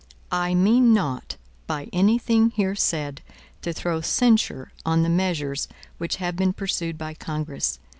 [0.31, 3.21] I mean not, by any thing here said,
[3.61, 5.67] to throw censure on the measures
[5.99, 7.77] which have been pursued by Congress.